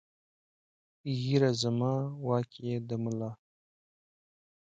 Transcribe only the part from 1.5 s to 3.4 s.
زما واک ېې د ملا